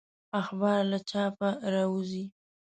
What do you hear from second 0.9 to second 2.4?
له چاپه راووزي.